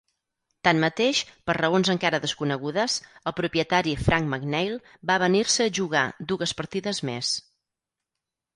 Tanmateix, 0.67 1.19
per 1.49 1.55
raons 1.57 1.91
encara 1.93 2.19
desconegudes, 2.23 2.95
el 3.31 3.37
propietari 3.41 3.95
Frank 4.07 4.33
McNeil 4.33 4.75
va 5.11 5.21
avenir-se 5.21 5.69
a 5.69 5.77
jugar 5.81 6.05
dues 6.35 6.57
partides 6.63 7.05
més. 7.13 7.35